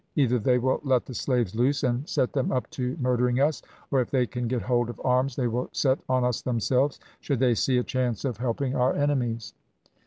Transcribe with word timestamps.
"Either 0.15 0.39
they 0.39 0.57
will 0.57 0.79
let 0.83 1.05
the 1.05 1.13
slaves 1.13 1.53
loose 1.53 1.83
and 1.83 2.09
set 2.09 2.33
them 2.33 2.51
up 2.51 2.67
to 2.71 2.97
murdering 2.99 3.39
us; 3.39 3.61
or 3.91 4.01
if 4.01 4.09
they 4.09 4.25
can 4.25 4.47
get 4.47 4.63
hold 4.63 4.89
of 4.89 4.99
arms 5.05 5.35
they 5.35 5.45
will 5.47 5.69
set 5.73 5.99
on 6.09 6.23
us 6.23 6.41
themselves, 6.41 6.99
should 7.19 7.37
they 7.37 7.53
see 7.53 7.77
a 7.77 7.83
chance 7.83 8.25
of 8.25 8.37
helping 8.37 8.75
our 8.75 8.95
enemies." 8.95 9.53